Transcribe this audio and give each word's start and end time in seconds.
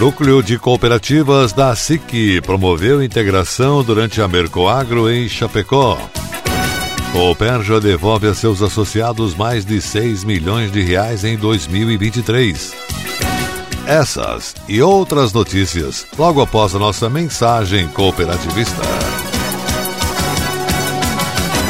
Núcleo 0.00 0.42
de 0.42 0.58
Cooperativas 0.58 1.52
da 1.52 1.76
SIC 1.76 2.40
promoveu 2.40 3.02
integração 3.02 3.84
durante 3.84 4.22
a 4.22 4.26
Mercoagro 4.26 5.10
em 5.10 5.28
Chapecó. 5.28 5.98
Cooperja 7.12 7.78
devolve 7.78 8.26
a 8.26 8.32
seus 8.32 8.62
associados 8.62 9.34
mais 9.34 9.62
de 9.62 9.78
6 9.78 10.24
milhões 10.24 10.72
de 10.72 10.80
reais 10.80 11.22
em 11.22 11.36
2023. 11.36 12.72
Essas 13.86 14.54
e 14.66 14.80
outras 14.80 15.34
notícias 15.34 16.06
logo 16.16 16.40
após 16.40 16.74
a 16.74 16.78
nossa 16.78 17.10
mensagem 17.10 17.86
cooperativista. 17.88 19.19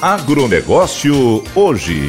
Agronegócio 0.00 1.42
hoje. 1.56 2.06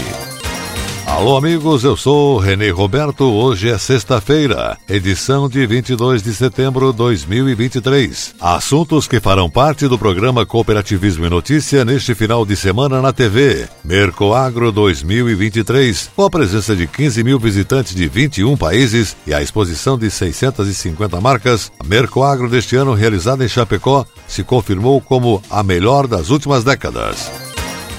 Alô, 1.07 1.35
amigos, 1.35 1.83
eu 1.83 1.97
sou 1.97 2.37
Renê 2.37 2.69
Roberto. 2.69 3.23
Hoje 3.23 3.67
é 3.67 3.79
sexta-feira, 3.79 4.77
edição 4.87 5.49
de 5.49 5.65
22 5.65 6.21
de 6.21 6.31
setembro 6.35 6.91
de 6.91 6.97
2023. 6.99 8.35
Assuntos 8.39 9.07
que 9.07 9.19
farão 9.19 9.49
parte 9.49 9.87
do 9.87 9.97
programa 9.97 10.45
Cooperativismo 10.45 11.25
e 11.25 11.29
Notícia 11.31 11.83
neste 11.83 12.13
final 12.13 12.45
de 12.45 12.55
semana 12.55 13.01
na 13.01 13.11
TV. 13.11 13.67
Mercoagro 13.83 14.71
2023, 14.71 16.11
com 16.15 16.25
a 16.25 16.29
presença 16.29 16.75
de 16.75 16.85
15 16.85 17.23
mil 17.23 17.39
visitantes 17.39 17.95
de 17.95 18.07
21 18.07 18.55
países 18.55 19.17
e 19.25 19.33
a 19.33 19.41
exposição 19.41 19.97
de 19.97 20.11
650 20.11 21.19
marcas, 21.19 21.71
a 21.79 21.83
Mercoagro 21.83 22.47
deste 22.47 22.75
ano, 22.75 22.93
realizada 22.93 23.43
em 23.43 23.47
Chapecó, 23.47 24.05
se 24.27 24.43
confirmou 24.43 25.01
como 25.01 25.41
a 25.49 25.63
melhor 25.63 26.05
das 26.05 26.29
últimas 26.29 26.63
décadas. 26.63 27.48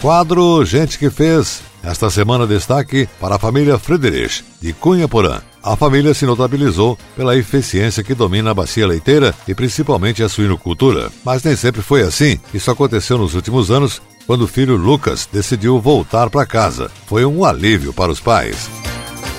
Quadro 0.00 0.65
Gente 0.65 0.99
que 0.99 1.11
Fez. 1.11 1.61
Esta 1.83 2.09
semana 2.11 2.47
destaque 2.47 3.06
para 3.21 3.37
a 3.37 3.38
família 3.38 3.78
Friedrich, 3.78 4.43
de 4.61 4.72
Cunha 4.72 5.06
Porã. 5.06 5.41
A 5.62 5.77
família 5.77 6.15
se 6.15 6.25
notabilizou 6.25 6.99
pela 7.15 7.37
eficiência 7.37 8.03
que 8.03 8.15
domina 8.15 8.50
a 8.50 8.55
bacia 8.55 8.87
leiteira 8.87 9.34
e 9.47 9.55
principalmente 9.55 10.22
a 10.22 10.28
suinocultura. 10.28 11.11
Mas 11.22 11.43
nem 11.43 11.55
sempre 11.55 11.83
foi 11.83 12.00
assim. 12.00 12.41
Isso 12.53 12.71
aconteceu 12.71 13.19
nos 13.19 13.34
últimos 13.34 13.71
anos, 13.71 14.00
quando 14.27 14.43
o 14.43 14.49
filho 14.49 14.75
Lucas 14.75 15.28
decidiu 15.31 15.78
voltar 15.78 16.31
para 16.31 16.47
casa. 16.47 16.91
Foi 17.06 17.27
um 17.27 17.44
alívio 17.44 17.93
para 17.93 18.11
os 18.11 18.21
pais. 18.21 18.71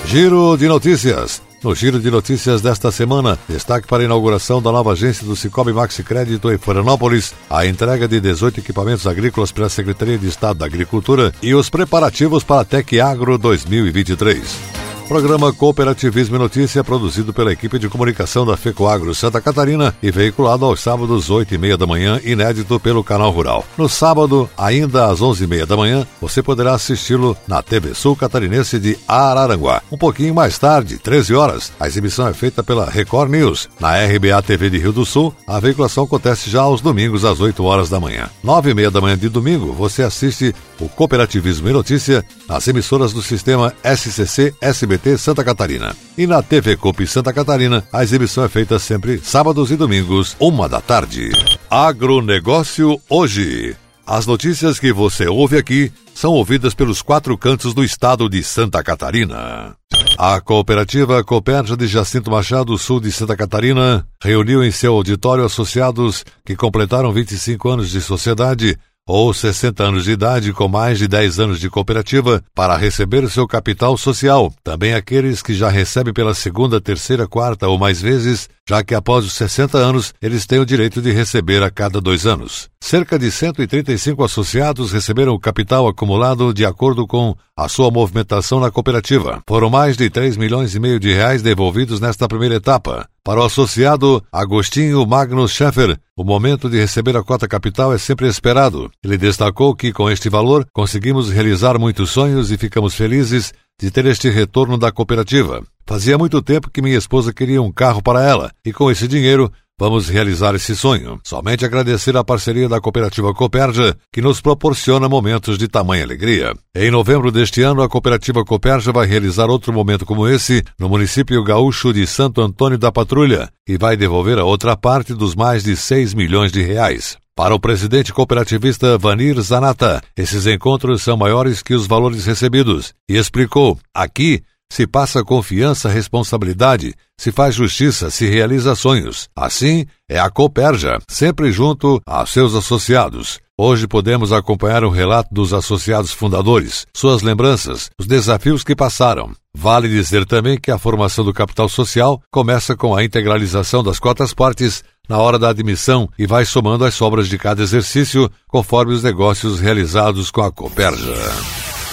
Giro 0.06 0.56
de 0.56 0.68
notícias. 0.68 1.42
No 1.62 1.76
giro 1.76 2.00
de 2.00 2.10
notícias 2.10 2.60
desta 2.60 2.90
semana, 2.90 3.38
destaque 3.48 3.86
para 3.86 4.02
a 4.02 4.04
inauguração 4.04 4.60
da 4.60 4.72
nova 4.72 4.92
agência 4.92 5.24
do 5.24 5.36
Cicobi 5.36 5.72
Maxi 5.72 6.02
Crédito 6.02 6.50
em 6.50 6.58
Florianópolis, 6.58 7.32
a 7.48 7.64
entrega 7.64 8.08
de 8.08 8.20
18 8.20 8.58
equipamentos 8.58 9.06
agrícolas 9.06 9.52
pela 9.52 9.68
Secretaria 9.68 10.18
de 10.18 10.26
Estado 10.26 10.58
da 10.58 10.66
Agricultura 10.66 11.32
e 11.40 11.54
os 11.54 11.70
preparativos 11.70 12.42
para 12.42 12.62
a 12.62 12.64
Tec 12.64 12.98
Agro 12.98 13.38
2023. 13.38 14.81
Programa 15.12 15.52
Cooperativismo 15.52 16.36
e 16.36 16.38
Notícia, 16.38 16.82
produzido 16.82 17.34
pela 17.34 17.52
equipe 17.52 17.78
de 17.78 17.86
comunicação 17.86 18.46
da 18.46 18.56
FECOAGRO 18.56 19.14
Santa 19.14 19.42
Catarina 19.42 19.94
e 20.02 20.10
veiculado 20.10 20.64
aos 20.64 20.80
sábados, 20.80 21.28
8 21.28 21.54
e 21.54 21.58
meia 21.58 21.76
da 21.76 21.86
manhã, 21.86 22.18
inédito 22.24 22.80
pelo 22.80 23.04
Canal 23.04 23.30
Rural. 23.30 23.62
No 23.76 23.90
sábado, 23.90 24.48
ainda 24.56 25.10
às 25.10 25.20
11 25.20 25.44
e 25.44 25.46
meia 25.46 25.66
da 25.66 25.76
manhã, 25.76 26.06
você 26.18 26.42
poderá 26.42 26.72
assisti-lo 26.72 27.36
na 27.46 27.60
TV 27.62 27.94
Sul 27.94 28.16
Catarinense 28.16 28.78
de 28.78 28.98
Araranguá. 29.06 29.82
Um 29.92 29.98
pouquinho 29.98 30.34
mais 30.34 30.56
tarde, 30.58 30.96
13 30.96 31.34
horas, 31.34 31.70
a 31.78 31.86
exibição 31.86 32.26
é 32.26 32.32
feita 32.32 32.62
pela 32.62 32.88
Record 32.88 33.30
News. 33.30 33.68
Na 33.78 34.02
RBA 34.02 34.40
TV 34.40 34.70
de 34.70 34.78
Rio 34.78 34.92
do 34.92 35.04
Sul, 35.04 35.34
a 35.46 35.60
veiculação 35.60 36.04
acontece 36.04 36.48
já 36.48 36.62
aos 36.62 36.80
domingos, 36.80 37.26
às 37.26 37.38
8 37.38 37.62
horas 37.62 37.90
da 37.90 38.00
manhã. 38.00 38.30
9 38.42 38.70
e 38.70 38.74
meia 38.74 38.90
da 38.90 39.02
manhã 39.02 39.18
de 39.18 39.28
domingo, 39.28 39.74
você 39.74 40.02
assiste 40.02 40.54
o 40.80 40.88
Cooperativismo 40.88 41.68
e 41.68 41.72
Notícia 41.72 42.24
nas 42.48 42.66
emissoras 42.66 43.12
do 43.12 43.20
sistema 43.20 43.74
SCC 43.84 44.54
SBT 45.02 45.18
Santa 45.18 45.44
Catarina. 45.44 45.94
E 46.16 46.26
na 46.26 46.42
TV 46.42 46.76
Copi 46.76 47.06
Santa 47.06 47.32
Catarina, 47.32 47.84
a 47.92 48.02
exibição 48.02 48.44
é 48.44 48.48
feita 48.48 48.78
sempre 48.78 49.18
sábados 49.18 49.70
e 49.70 49.76
domingos, 49.76 50.36
uma 50.38 50.68
da 50.68 50.80
tarde. 50.80 51.30
Agronegócio 51.68 53.00
hoje. 53.08 53.76
As 54.06 54.26
notícias 54.26 54.78
que 54.78 54.92
você 54.92 55.26
ouve 55.28 55.56
aqui 55.56 55.92
são 56.14 56.32
ouvidas 56.32 56.74
pelos 56.74 57.02
quatro 57.02 57.36
cantos 57.36 57.74
do 57.74 57.84
estado 57.84 58.28
de 58.28 58.42
Santa 58.42 58.82
Catarina. 58.82 59.76
A 60.18 60.40
cooperativa 60.40 61.22
Cooperja 61.24 61.76
de 61.76 61.86
Jacinto 61.86 62.30
Machado, 62.30 62.76
sul 62.78 63.00
de 63.00 63.10
Santa 63.10 63.36
Catarina, 63.36 64.06
reuniu 64.22 64.62
em 64.62 64.70
seu 64.70 64.94
auditório 64.94 65.44
associados 65.44 66.24
que 66.44 66.56
completaram 66.56 67.12
25 67.12 67.68
anos 67.68 67.90
de 67.90 68.00
sociedade 68.00 68.76
ou 69.06 69.34
60 69.34 69.82
anos 69.82 70.04
de 70.04 70.12
idade 70.12 70.52
com 70.52 70.68
mais 70.68 70.98
de 70.98 71.08
10 71.08 71.40
anos 71.40 71.60
de 71.60 71.68
cooperativa 71.68 72.42
para 72.54 72.76
receber 72.76 73.28
seu 73.28 73.46
capital 73.46 73.96
social. 73.96 74.52
Também 74.62 74.94
aqueles 74.94 75.42
que 75.42 75.54
já 75.54 75.68
recebem 75.68 76.14
pela 76.14 76.34
segunda, 76.34 76.80
terceira, 76.80 77.26
quarta 77.26 77.68
ou 77.68 77.78
mais 77.78 78.00
vezes, 78.00 78.48
já 78.68 78.82
que 78.82 78.94
após 78.94 79.24
os 79.24 79.32
60 79.32 79.76
anos 79.76 80.14
eles 80.22 80.46
têm 80.46 80.60
o 80.60 80.66
direito 80.66 81.02
de 81.02 81.10
receber 81.10 81.62
a 81.62 81.70
cada 81.70 82.00
dois 82.00 82.26
anos. 82.26 82.68
Cerca 82.80 83.18
de 83.18 83.30
135 83.30 84.24
associados 84.24 84.92
receberam 84.92 85.32
o 85.32 85.40
capital 85.40 85.88
acumulado 85.88 86.54
de 86.54 86.64
acordo 86.64 87.06
com 87.06 87.34
a 87.56 87.68
sua 87.68 87.90
movimentação 87.90 88.60
na 88.60 88.70
cooperativa. 88.70 89.42
Foram 89.48 89.68
mais 89.68 89.96
de 89.96 90.08
3 90.08 90.36
milhões 90.36 90.74
e 90.74 90.80
meio 90.80 90.98
de 90.98 91.12
reais 91.12 91.42
devolvidos 91.42 92.00
nesta 92.00 92.28
primeira 92.28 92.56
etapa. 92.56 93.08
Para 93.24 93.40
o 93.40 93.44
associado 93.44 94.20
Agostinho 94.32 95.06
Magnus 95.06 95.52
Scheffer, 95.52 95.96
o 96.16 96.24
momento 96.24 96.68
de 96.68 96.76
receber 96.80 97.16
a 97.16 97.22
cota 97.22 97.46
capital 97.46 97.94
é 97.94 97.98
sempre 97.98 98.26
esperado. 98.26 98.90
Ele 99.00 99.16
destacou 99.16 99.76
que, 99.76 99.92
com 99.92 100.10
este 100.10 100.28
valor, 100.28 100.66
conseguimos 100.72 101.30
realizar 101.30 101.78
muitos 101.78 102.10
sonhos 102.10 102.50
e 102.50 102.58
ficamos 102.58 102.96
felizes 102.96 103.52
de 103.80 103.92
ter 103.92 104.06
este 104.06 104.28
retorno 104.28 104.76
da 104.76 104.90
cooperativa. 104.90 105.62
Fazia 105.86 106.18
muito 106.18 106.42
tempo 106.42 106.68
que 106.68 106.82
minha 106.82 106.98
esposa 106.98 107.32
queria 107.32 107.62
um 107.62 107.70
carro 107.70 108.02
para 108.02 108.24
ela, 108.24 108.50
e 108.64 108.72
com 108.72 108.90
esse 108.90 109.06
dinheiro 109.06 109.52
Vamos 109.78 110.08
realizar 110.08 110.54
esse 110.54 110.76
sonho. 110.76 111.18
Somente 111.24 111.64
agradecer 111.64 112.16
a 112.16 112.22
parceria 112.22 112.68
da 112.68 112.80
Cooperativa 112.80 113.34
Cooperja, 113.34 113.96
que 114.12 114.20
nos 114.20 114.40
proporciona 114.40 115.08
momentos 115.08 115.58
de 115.58 115.66
tamanha 115.66 116.04
alegria. 116.04 116.54
Em 116.74 116.90
novembro 116.90 117.32
deste 117.32 117.62
ano, 117.62 117.82
a 117.82 117.88
Cooperativa 117.88 118.44
Cooperja 118.44 118.92
vai 118.92 119.06
realizar 119.06 119.50
outro 119.50 119.72
momento 119.72 120.06
como 120.06 120.28
esse 120.28 120.62
no 120.78 120.88
município 120.88 121.42
gaúcho 121.42 121.92
de 121.92 122.06
Santo 122.06 122.40
Antônio 122.40 122.78
da 122.78 122.92
Patrulha 122.92 123.48
e 123.66 123.76
vai 123.76 123.96
devolver 123.96 124.38
a 124.38 124.44
outra 124.44 124.76
parte 124.76 125.14
dos 125.14 125.34
mais 125.34 125.64
de 125.64 125.76
6 125.76 126.14
milhões 126.14 126.52
de 126.52 126.62
reais. 126.62 127.16
Para 127.34 127.54
o 127.54 127.58
presidente 127.58 128.12
cooperativista 128.12 128.98
Vanir 128.98 129.40
Zanata, 129.40 130.02
esses 130.14 130.46
encontros 130.46 131.02
são 131.02 131.16
maiores 131.16 131.62
que 131.62 131.72
os 131.72 131.86
valores 131.86 132.26
recebidos 132.26 132.92
e 133.08 133.16
explicou: 133.16 133.78
aqui 133.94 134.42
se 134.72 134.86
passa 134.86 135.22
confiança, 135.22 135.90
responsabilidade, 135.90 136.94
se 137.18 137.30
faz 137.30 137.54
justiça, 137.54 138.08
se 138.10 138.26
realiza 138.26 138.74
sonhos. 138.74 139.28
Assim 139.36 139.84
é 140.08 140.18
a 140.18 140.30
Coperja, 140.30 140.98
sempre 141.06 141.52
junto 141.52 142.00
aos 142.06 142.30
seus 142.30 142.54
associados. 142.54 143.38
Hoje 143.58 143.86
podemos 143.86 144.32
acompanhar 144.32 144.82
o 144.82 144.88
relato 144.88 145.28
dos 145.30 145.52
associados 145.52 146.10
fundadores, 146.10 146.86
suas 146.94 147.20
lembranças, 147.20 147.90
os 148.00 148.06
desafios 148.06 148.64
que 148.64 148.74
passaram. 148.74 149.32
Vale 149.54 149.90
dizer 149.90 150.24
também 150.24 150.58
que 150.58 150.70
a 150.70 150.78
formação 150.78 151.22
do 151.22 151.34
capital 151.34 151.68
social 151.68 152.22
começa 152.32 152.74
com 152.74 152.96
a 152.96 153.04
integralização 153.04 153.84
das 153.84 153.98
cotas 153.98 154.32
partes 154.32 154.82
na 155.06 155.18
hora 155.18 155.38
da 155.38 155.50
admissão 155.50 156.08
e 156.18 156.26
vai 156.26 156.46
somando 156.46 156.86
as 156.86 156.94
sobras 156.94 157.28
de 157.28 157.36
cada 157.36 157.62
exercício 157.62 158.30
conforme 158.48 158.94
os 158.94 159.02
negócios 159.02 159.60
realizados 159.60 160.30
com 160.30 160.40
a 160.40 160.50
Coperja. 160.50 161.12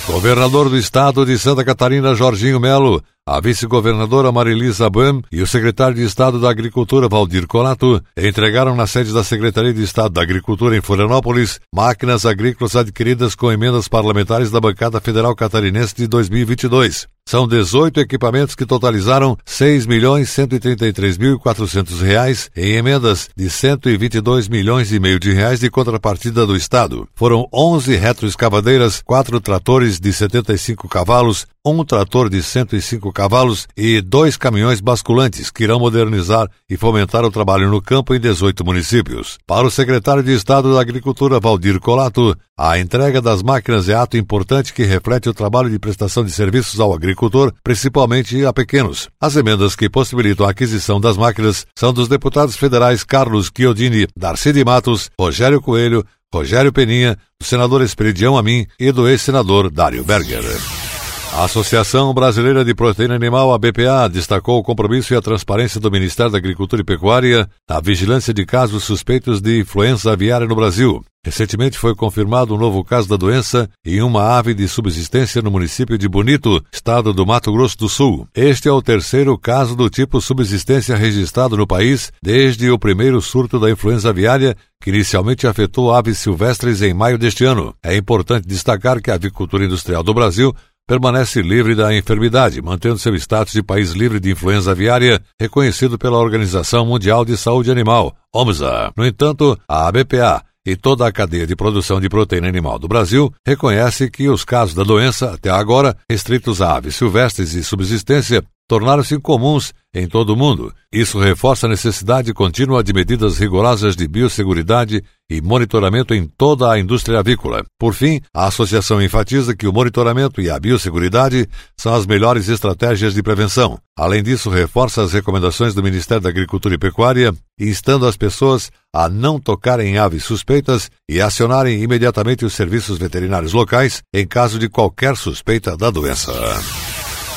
Governador 0.09 0.69
do 0.69 0.75
Estado 0.75 1.23
de 1.23 1.37
Santa 1.37 1.63
Catarina, 1.63 2.15
Jorginho 2.15 2.59
Melo, 2.59 2.99
a 3.23 3.39
vice-governadora 3.39 4.31
Marilisa 4.31 4.89
Bam 4.89 5.21
e 5.31 5.39
o 5.39 5.45
secretário 5.45 5.95
de 5.95 6.03
Estado 6.03 6.39
da 6.39 6.49
Agricultura, 6.49 7.07
Valdir 7.07 7.45
Colato, 7.45 8.03
entregaram 8.17 8.75
na 8.75 8.87
sede 8.87 9.13
da 9.13 9.23
Secretaria 9.23 9.71
de 9.71 9.83
Estado 9.83 10.09
da 10.09 10.23
Agricultura 10.23 10.75
em 10.75 10.81
Florianópolis 10.81 11.59
máquinas 11.73 12.25
agrícolas 12.25 12.75
adquiridas 12.75 13.35
com 13.35 13.51
emendas 13.51 13.87
parlamentares 13.87 14.49
da 14.49 14.59
bancada 14.59 14.99
federal 14.99 15.35
catarinense 15.35 15.95
de 15.95 16.07
2022. 16.07 17.07
São 17.29 17.47
18 17.47 17.99
equipamentos 17.99 18.55
que 18.55 18.65
totalizaram 18.65 19.37
6.133.400 19.45 22.01
reais 22.01 22.49
em 22.57 22.71
emendas 22.71 23.29
de 23.37 23.51
122 23.51 24.47
milhões 24.47 24.91
e 24.91 24.99
meio 24.99 25.19
de 25.19 25.31
reais 25.31 25.59
de 25.59 25.69
contrapartida 25.69 26.47
do 26.47 26.55
Estado. 26.55 27.07
Foram 27.13 27.47
11 27.53 27.95
retroescavadeiras, 27.97 29.03
4 29.05 29.39
tratores 29.41 29.99
de 29.99 30.11
75 30.11 30.89
cavalos, 30.89 31.45
um 31.63 31.85
trator 31.85 32.31
de 32.31 32.41
105 32.41 33.13
cavalos 33.13 33.67
e 33.77 34.01
dois 34.01 34.35
caminhões 34.35 34.81
basculantes 34.81 35.51
que 35.51 35.65
irão 35.65 35.79
modernizar 35.79 36.49
e 36.67 36.75
fomentar 36.77 37.23
o 37.23 37.29
trabalho 37.29 37.69
no 37.69 37.79
campo 37.79 38.15
em 38.15 38.19
18 38.19 38.65
municípios. 38.65 39.37
Para 39.45 39.67
o 39.67 39.71
secretário 39.71 40.23
de 40.23 40.33
Estado 40.33 40.73
da 40.73 40.81
Agricultura, 40.81 41.39
Valdir 41.39 41.79
Colato, 41.79 42.35
a 42.57 42.79
entrega 42.79 43.21
das 43.21 43.43
máquinas 43.43 43.87
é 43.87 43.93
ato 43.93 44.17
importante 44.17 44.73
que 44.73 44.83
reflete 44.83 45.29
o 45.29 45.33
trabalho 45.33 45.69
de 45.69 45.77
prestação 45.77 46.25
de 46.25 46.31
serviços 46.31 46.79
ao 46.79 46.91
agricultor 46.91 47.18
agricultor, 47.19 47.53
principalmente 47.61 48.45
a 48.45 48.53
pequenos. 48.53 49.09
As 49.19 49.35
emendas 49.35 49.75
que 49.75 49.89
possibilitam 49.89 50.45
a 50.45 50.51
aquisição 50.51 50.99
das 50.99 51.17
máquinas 51.17 51.67
são 51.75 51.93
dos 51.93 52.07
deputados 52.07 52.55
federais 52.55 53.03
Carlos 53.03 53.51
Chiodini, 53.55 54.07
Darcy 54.15 54.53
de 54.53 54.63
Matos, 54.63 55.09
Rogério 55.19 55.61
Coelho, 55.61 56.05
Rogério 56.33 56.71
Peninha, 56.71 57.17
do 57.39 57.45
senador 57.45 57.81
Esperidião 57.81 58.37
Amin 58.37 58.65
e 58.79 58.91
do 58.91 59.07
ex-senador 59.07 59.69
Dário 59.69 60.03
Berger. 60.03 60.88
A 61.31 61.45
Associação 61.45 62.13
Brasileira 62.13 62.65
de 62.65 62.73
Proteína 62.73 63.15
Animal, 63.15 63.53
a 63.53 63.57
BPA, 63.57 64.09
destacou 64.11 64.57
o 64.57 64.63
compromisso 64.63 65.13
e 65.13 65.17
a 65.17 65.21
transparência 65.21 65.79
do 65.79 65.91
Ministério 65.91 66.31
da 66.31 66.37
Agricultura 66.37 66.81
e 66.81 66.85
Pecuária 66.85 67.47
na 67.69 67.79
vigilância 67.79 68.33
de 68.33 68.45
casos 68.45 68.83
suspeitos 68.83 69.39
de 69.39 69.59
influenza 69.59 70.11
aviária 70.11 70.47
no 70.47 70.55
Brasil. 70.55 71.03
Recentemente 71.23 71.77
foi 71.77 71.93
confirmado 71.95 72.55
um 72.55 72.57
novo 72.57 72.83
caso 72.83 73.07
da 73.07 73.15
doença 73.17 73.69
em 73.85 74.01
uma 74.01 74.37
ave 74.37 74.53
de 74.53 74.67
subsistência 74.67 75.41
no 75.41 75.51
município 75.51 75.97
de 75.97 76.07
Bonito, 76.07 76.63
estado 76.71 77.13
do 77.13 77.25
Mato 77.25 77.51
Grosso 77.51 77.77
do 77.77 77.89
Sul. 77.89 78.27
Este 78.33 78.67
é 78.67 78.71
o 78.71 78.81
terceiro 78.81 79.37
caso 79.37 79.75
do 79.75 79.89
tipo 79.89 80.21
subsistência 80.21 80.95
registrado 80.95 81.55
no 81.55 81.67
país 81.67 82.11
desde 82.23 82.71
o 82.71 82.79
primeiro 82.79 83.21
surto 83.21 83.59
da 83.59 83.69
influenza 83.69 84.09
aviária, 84.09 84.55
que 84.81 84.89
inicialmente 84.89 85.45
afetou 85.45 85.93
aves 85.93 86.17
silvestres 86.17 86.81
em 86.81 86.93
maio 86.93 87.17
deste 87.17 87.43
ano. 87.43 87.75
É 87.83 87.95
importante 87.95 88.47
destacar 88.47 89.01
que 89.01 89.11
a 89.11 89.15
avicultura 89.15 89.65
industrial 89.65 90.01
do 90.01 90.13
Brasil 90.13 90.55
permanece 90.89 91.43
livre 91.43 91.75
da 91.75 91.95
enfermidade, 91.95 92.59
mantendo 92.63 92.97
seu 92.97 93.13
status 93.13 93.53
de 93.53 93.61
país 93.61 93.91
livre 93.91 94.19
de 94.19 94.31
influenza 94.31 94.71
aviária, 94.71 95.21
reconhecido 95.39 95.99
pela 95.99 96.17
Organização 96.17 96.83
Mundial 96.83 97.23
de 97.23 97.37
Saúde 97.37 97.69
Animal, 97.69 98.15
OMSA. 98.33 98.91
No 98.97 99.05
entanto, 99.05 99.55
a 99.67 99.91
BPA 99.91 100.43
e 100.65 100.75
toda 100.75 101.05
a 101.05 101.11
cadeia 101.11 101.45
de 101.45 101.55
produção 101.55 102.01
de 102.01 102.09
proteína 102.09 102.47
animal 102.47 102.79
do 102.79 102.87
Brasil 102.87 103.31
reconhece 103.45 104.09
que 104.09 104.27
os 104.29 104.43
casos 104.43 104.73
da 104.73 104.83
doença, 104.83 105.31
até 105.31 105.51
agora 105.51 105.95
restritos 106.09 106.59
a 106.59 106.77
aves 106.77 106.95
silvestres 106.95 107.53
e 107.53 107.63
subsistência, 107.63 108.43
tornaram-se 108.67 109.19
comuns 109.19 109.75
em 109.93 110.07
todo 110.07 110.31
o 110.31 110.35
mundo. 110.35 110.73
Isso 110.91 111.19
reforça 111.19 111.67
a 111.67 111.69
necessidade 111.69 112.33
contínua 112.33 112.83
de 112.83 112.93
medidas 112.93 113.37
rigorosas 113.37 113.95
de 113.95 114.07
biosseguridade 114.07 115.03
e 115.29 115.41
monitoramento 115.41 116.13
em 116.13 116.25
toda 116.25 116.71
a 116.71 116.79
indústria 116.79 117.19
avícola. 117.19 117.63
Por 117.77 117.93
fim, 117.93 118.19
a 118.33 118.47
associação 118.47 119.01
enfatiza 119.01 119.55
que 119.55 119.67
o 119.67 119.73
monitoramento 119.73 120.41
e 120.41 120.49
a 120.49 120.59
biosseguridade 120.59 121.47
são 121.77 121.93
as 121.93 122.05
melhores 122.05 122.49
estratégias 122.49 123.13
de 123.13 123.21
prevenção. 123.21 123.79
Além 123.97 124.23
disso, 124.23 124.49
reforça 124.49 125.03
as 125.03 125.13
recomendações 125.13 125.73
do 125.73 125.83
Ministério 125.83 126.23
da 126.23 126.29
Agricultura 126.29 126.75
e 126.75 126.79
Pecuária, 126.79 127.33
instando 127.59 128.07
as 128.07 128.17
pessoas 128.17 128.71
a 128.93 129.07
não 129.07 129.39
tocarem 129.39 129.93
em 129.93 129.97
aves 129.97 130.23
suspeitas 130.23 130.89
e 131.07 131.21
acionarem 131.21 131.83
imediatamente 131.83 132.45
os 132.45 132.53
serviços 132.53 132.97
veterinários 132.97 133.53
locais 133.53 134.01
em 134.13 134.25
caso 134.25 134.57
de 134.57 134.69
qualquer 134.69 135.15
suspeita 135.15 135.77
da 135.77 135.91
doença. 135.91 136.31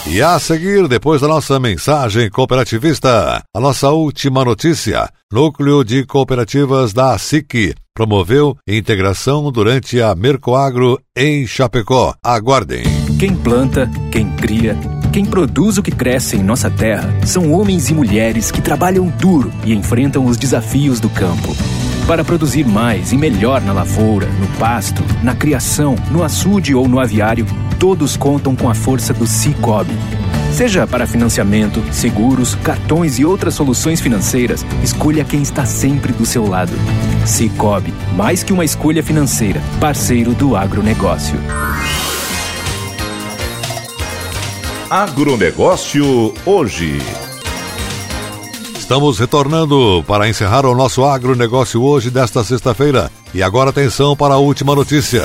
E 0.07 0.21
a 0.21 0.37
seguir, 0.39 0.89
depois 0.89 1.21
da 1.21 1.29
nossa 1.29 1.61
mensagem 1.61 2.29
cooperativista, 2.29 3.41
a 3.55 3.61
nossa 3.61 3.91
última 3.91 4.45
notícia: 4.45 5.09
Núcleo 5.33 5.85
de 5.85 6.05
Cooperativas 6.05 6.93
da 6.93 7.17
SIC 7.17 7.75
promoveu 7.95 8.57
integração 8.67 9.53
durante 9.53 10.03
a 10.03 10.15
Mercoagro 10.15 11.01
em 11.17 11.47
Chapecó. 11.47 12.15
Aguardem. 12.23 12.83
Quem 13.19 13.37
planta, 13.37 13.89
quem 14.11 14.29
cria, 14.33 14.77
quem 15.13 15.25
produz 15.25 15.79
o 15.79 15.83
que 15.83 15.93
cresce 15.93 16.37
em 16.37 16.43
nossa 16.43 16.69
terra 16.69 17.09
são 17.25 17.53
homens 17.53 17.89
e 17.89 17.95
mulheres 17.95 18.51
que 18.51 18.61
trabalham 18.61 19.07
duro 19.07 19.53
e 19.65 19.73
enfrentam 19.73 20.27
os 20.27 20.37
desafios 20.37 20.99
do 20.99 21.09
campo. 21.11 21.55
Para 22.07 22.25
produzir 22.25 22.67
mais 22.67 23.13
e 23.13 23.17
melhor 23.17 23.61
na 23.63 23.73
lavoura, 23.73 24.27
no 24.27 24.47
pasto, 24.59 25.03
na 25.23 25.35
criação, 25.35 25.95
no 26.11 26.23
açude 26.23 26.75
ou 26.75 26.89
no 26.89 26.99
aviário, 26.99 27.47
todos 27.79 28.17
contam 28.17 28.57
com 28.57 28.69
a 28.69 28.75
força 28.75 29.15
do 29.15 29.27
Cicobi. 29.27 29.97
Seja 30.53 30.87
para 30.87 31.07
financiamento, 31.07 31.83
seguros, 31.93 32.55
cartões 32.57 33.19
e 33.19 33.25
outras 33.25 33.55
soluções 33.55 34.01
financeiras, 34.01 34.67
escolha 34.83 35.25
quem 35.25 35.41
está 35.41 35.65
sempre 35.65 36.13
do 36.13 36.27
seu 36.27 36.47
lado. 36.47 36.73
Cicobi, 37.25 37.95
mais 38.15 38.43
que 38.43 38.53
uma 38.53 38.65
escolha 38.65 39.03
financeira, 39.03 39.63
parceiro 39.81 40.35
do 40.35 40.57
agronegócio. 40.57 41.39
Agronegócio 44.91 46.35
hoje. 46.45 46.99
Estamos 48.83 49.21
retornando 49.21 50.05
para 50.09 50.29
encerrar 50.29 50.67
o 50.67 50.75
nosso 50.75 51.05
agronegócio 51.05 51.81
hoje 51.81 52.11
desta 52.11 52.43
sexta-feira. 52.43 53.13
E 53.33 53.41
agora 53.41 53.71
atenção 53.71 54.17
para 54.17 54.35
a 54.35 54.39
última 54.39 54.75
notícia. 54.75 55.23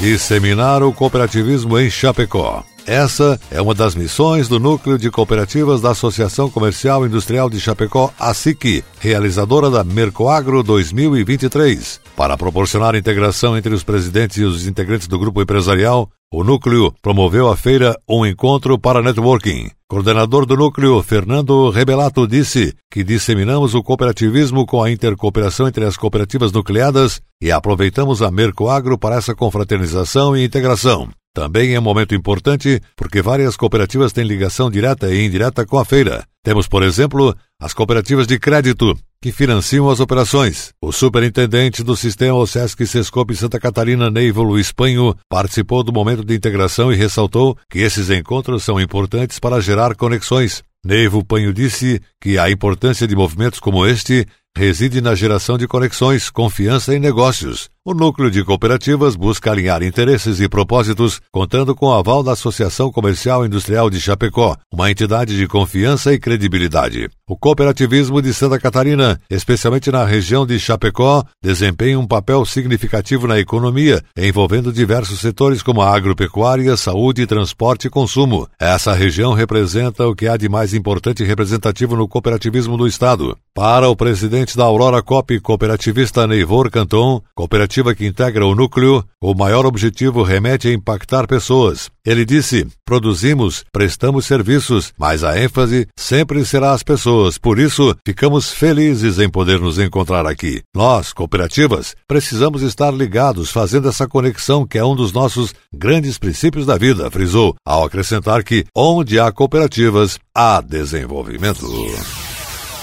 Disseminar 0.00 0.82
o 0.82 0.92
cooperativismo 0.92 1.78
em 1.78 1.88
Chapecó. 1.88 2.64
Essa 2.84 3.40
é 3.48 3.62
uma 3.62 3.74
das 3.74 3.94
missões 3.94 4.48
do 4.48 4.58
Núcleo 4.58 4.98
de 4.98 5.08
Cooperativas 5.08 5.80
da 5.80 5.92
Associação 5.92 6.50
Comercial 6.50 7.06
Industrial 7.06 7.48
de 7.48 7.60
Chapecó, 7.60 8.12
ASIC, 8.18 8.84
realizadora 8.98 9.70
da 9.70 9.84
Mercoagro 9.84 10.62
2023. 10.64 12.00
Para 12.16 12.36
proporcionar 12.36 12.96
integração 12.96 13.56
entre 13.56 13.72
os 13.72 13.84
presidentes 13.84 14.36
e 14.36 14.42
os 14.42 14.66
integrantes 14.66 15.06
do 15.06 15.18
grupo 15.18 15.40
empresarial, 15.40 16.10
o 16.34 16.42
núcleo 16.42 16.92
promoveu 17.00 17.48
a 17.48 17.56
feira 17.56 17.96
Um 18.08 18.26
Encontro 18.26 18.76
para 18.76 19.00
Networking. 19.00 19.70
Coordenador 19.88 20.44
do 20.44 20.56
núcleo, 20.56 21.00
Fernando 21.00 21.70
Rebelato, 21.70 22.26
disse 22.26 22.74
que 22.90 23.04
disseminamos 23.04 23.72
o 23.72 23.82
cooperativismo 23.84 24.66
com 24.66 24.82
a 24.82 24.90
intercooperação 24.90 25.68
entre 25.68 25.84
as 25.84 25.96
cooperativas 25.96 26.50
nucleadas 26.50 27.20
e 27.40 27.52
aproveitamos 27.52 28.20
a 28.20 28.32
Mercoagro 28.32 28.98
para 28.98 29.14
essa 29.14 29.32
confraternização 29.32 30.36
e 30.36 30.44
integração. 30.44 31.08
Também 31.32 31.72
é 31.72 31.78
um 31.78 31.82
momento 31.82 32.16
importante 32.16 32.80
porque 32.96 33.22
várias 33.22 33.56
cooperativas 33.56 34.12
têm 34.12 34.24
ligação 34.24 34.68
direta 34.68 35.14
e 35.14 35.24
indireta 35.24 35.64
com 35.64 35.78
a 35.78 35.84
feira. 35.84 36.24
Temos, 36.44 36.68
por 36.68 36.82
exemplo, 36.82 37.34
as 37.58 37.72
cooperativas 37.72 38.26
de 38.26 38.38
crédito, 38.38 38.94
que 39.20 39.32
financiam 39.32 39.88
as 39.88 39.98
operações. 39.98 40.74
O 40.82 40.92
superintendente 40.92 41.82
do 41.82 41.96
sistema 41.96 42.36
OSESC 42.36 42.86
Sescope 42.86 43.34
Santa 43.34 43.58
Catarina, 43.58 44.10
Neivo 44.10 44.42
Luiz 44.42 44.70
Panho, 44.70 45.16
participou 45.26 45.82
do 45.82 45.90
momento 45.90 46.22
de 46.22 46.34
integração 46.34 46.92
e 46.92 46.96
ressaltou 46.96 47.56
que 47.70 47.78
esses 47.78 48.10
encontros 48.10 48.62
são 48.62 48.78
importantes 48.78 49.38
para 49.38 49.58
gerar 49.58 49.96
conexões. 49.96 50.62
Neivo 50.84 51.24
Panho 51.24 51.54
disse 51.54 51.98
que 52.20 52.38
a 52.38 52.50
importância 52.50 53.08
de 53.08 53.16
movimentos 53.16 53.58
como 53.58 53.86
este 53.86 54.26
reside 54.54 55.00
na 55.00 55.14
geração 55.14 55.56
de 55.56 55.66
conexões, 55.66 56.28
confiança 56.28 56.94
e 56.94 56.98
negócios. 56.98 57.70
O 57.86 57.92
núcleo 57.92 58.30
de 58.30 58.42
cooperativas 58.42 59.14
busca 59.14 59.50
alinhar 59.50 59.82
interesses 59.82 60.40
e 60.40 60.48
propósitos, 60.48 61.20
contando 61.30 61.74
com 61.74 61.88
o 61.88 61.92
aval 61.92 62.22
da 62.22 62.32
Associação 62.32 62.90
Comercial 62.90 63.44
Industrial 63.44 63.90
de 63.90 64.00
Chapecó, 64.00 64.56
uma 64.72 64.90
entidade 64.90 65.36
de 65.36 65.46
confiança 65.46 66.10
e 66.10 66.18
credibilidade. 66.18 67.10
O 67.28 67.36
cooperativismo 67.36 68.22
de 68.22 68.32
Santa 68.32 68.58
Catarina, 68.58 69.20
especialmente 69.28 69.90
na 69.90 70.02
região 70.02 70.46
de 70.46 70.58
Chapecó, 70.58 71.24
desempenha 71.42 71.98
um 71.98 72.06
papel 72.06 72.46
significativo 72.46 73.26
na 73.26 73.38
economia, 73.38 74.02
envolvendo 74.16 74.72
diversos 74.72 75.20
setores 75.20 75.62
como 75.62 75.82
agropecuária, 75.82 76.78
saúde, 76.78 77.26
transporte 77.26 77.88
e 77.88 77.90
consumo. 77.90 78.48
Essa 78.58 78.94
região 78.94 79.34
representa 79.34 80.06
o 80.06 80.14
que 80.14 80.26
há 80.26 80.38
de 80.38 80.48
mais 80.48 80.72
importante 80.72 81.22
e 81.22 81.26
representativo 81.26 81.96
no 81.96 82.08
cooperativismo 82.08 82.78
do 82.78 82.86
Estado. 82.86 83.36
Para 83.54 83.88
o 83.88 83.94
presidente 83.94 84.56
da 84.56 84.64
Aurora 84.64 85.02
Cop 85.02 85.38
cooperativista 85.40 86.26
Neivor 86.26 86.70
Canton, 86.70 87.22
cooperativa 87.74 87.94
que 87.94 88.06
integra 88.06 88.46
o 88.46 88.54
núcleo, 88.54 89.04
o 89.20 89.34
maior 89.34 89.66
objetivo 89.66 90.22
remete 90.22 90.68
a 90.68 90.72
impactar 90.72 91.26
pessoas. 91.26 91.90
Ele 92.04 92.24
disse: 92.24 92.66
produzimos, 92.84 93.64
prestamos 93.72 94.26
serviços, 94.26 94.92
mas 94.98 95.24
a 95.24 95.40
ênfase 95.40 95.88
sempre 95.96 96.44
será 96.44 96.72
as 96.72 96.82
pessoas. 96.82 97.38
Por 97.38 97.58
isso, 97.58 97.96
ficamos 98.06 98.52
felizes 98.52 99.18
em 99.18 99.28
poder 99.28 99.58
nos 99.58 99.78
encontrar 99.78 100.26
aqui. 100.26 100.62
Nós, 100.74 101.12
cooperativas, 101.12 101.96
precisamos 102.06 102.62
estar 102.62 102.92
ligados, 102.92 103.50
fazendo 103.50 103.88
essa 103.88 104.06
conexão 104.06 104.66
que 104.66 104.78
é 104.78 104.84
um 104.84 104.94
dos 104.94 105.12
nossos 105.12 105.54
grandes 105.72 106.18
princípios 106.18 106.66
da 106.66 106.76
vida, 106.76 107.10
frisou, 107.10 107.56
ao 107.64 107.84
acrescentar 107.84 108.44
que 108.44 108.64
onde 108.74 109.18
há 109.18 109.32
cooperativas, 109.32 110.18
há 110.34 110.60
desenvolvimento. 110.60 111.64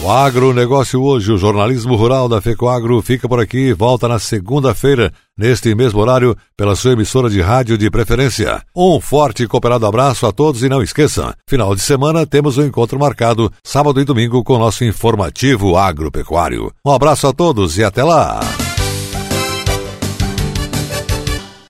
O 0.03 0.09
agronegócio 0.09 0.99
hoje, 0.99 1.31
o 1.31 1.37
jornalismo 1.37 1.95
rural 1.95 2.27
da 2.27 2.41
FECOAGRO 2.41 2.99
fica 3.03 3.29
por 3.29 3.39
aqui 3.39 3.71
volta 3.71 4.07
na 4.07 4.17
segunda-feira, 4.17 5.13
neste 5.37 5.75
mesmo 5.75 5.99
horário, 5.99 6.35
pela 6.57 6.75
sua 6.75 6.93
emissora 6.93 7.29
de 7.29 7.39
rádio 7.39 7.77
de 7.77 7.87
preferência. 7.91 8.63
Um 8.75 8.99
forte 8.99 9.43
e 9.43 9.47
cooperado 9.47 9.85
abraço 9.85 10.25
a 10.25 10.31
todos 10.31 10.63
e 10.63 10.69
não 10.69 10.81
esqueçam, 10.81 11.31
final 11.47 11.75
de 11.75 11.81
semana 11.81 12.25
temos 12.25 12.57
um 12.57 12.65
encontro 12.65 12.97
marcado, 12.97 13.51
sábado 13.63 14.01
e 14.01 14.03
domingo, 14.03 14.43
com 14.43 14.57
nosso 14.57 14.83
informativo 14.83 15.77
agropecuário. 15.77 16.73
Um 16.83 16.91
abraço 16.91 17.27
a 17.27 17.33
todos 17.33 17.77
e 17.77 17.83
até 17.83 18.03
lá! 18.03 18.39